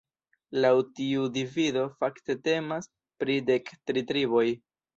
[0.63, 2.91] Laŭ tiu divido fakte temas
[3.23, 4.47] pri dek tri triboj.